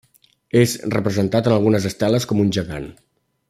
És 0.61 0.73
representat 0.93 1.49
en 1.51 1.55
algunes 1.57 1.87
esteles 1.93 2.29
com 2.33 2.43
un 2.47 2.51
gegant. 2.59 2.93